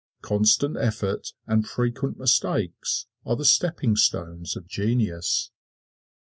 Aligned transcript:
Constant 0.23 0.75
effort 0.77 1.31
and 1.45 1.67
frequent 1.67 2.17
mistakes 2.17 3.05
are 3.23 3.35
the 3.35 3.45
stepping 3.45 3.95
stones 3.95 4.55
of 4.55 4.65
genius. 4.67 5.51